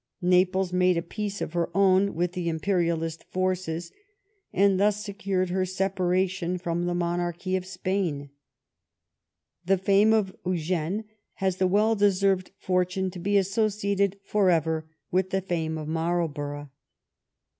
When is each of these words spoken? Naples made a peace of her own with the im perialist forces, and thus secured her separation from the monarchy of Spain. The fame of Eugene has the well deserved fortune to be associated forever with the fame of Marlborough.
Naples 0.23 0.73
made 0.73 0.97
a 0.97 1.03
peace 1.03 1.41
of 1.41 1.53
her 1.53 1.69
own 1.77 2.15
with 2.15 2.31
the 2.31 2.49
im 2.49 2.59
perialist 2.59 3.21
forces, 3.25 3.91
and 4.51 4.79
thus 4.79 5.03
secured 5.03 5.51
her 5.51 5.63
separation 5.63 6.57
from 6.57 6.87
the 6.87 6.95
monarchy 6.95 7.55
of 7.55 7.67
Spain. 7.67 8.31
The 9.67 9.77
fame 9.77 10.11
of 10.11 10.35
Eugene 10.43 11.03
has 11.35 11.57
the 11.57 11.67
well 11.67 11.93
deserved 11.93 12.49
fortune 12.57 13.11
to 13.11 13.19
be 13.19 13.37
associated 13.37 14.17
forever 14.25 14.89
with 15.11 15.29
the 15.29 15.39
fame 15.39 15.77
of 15.77 15.87
Marlborough. 15.87 16.71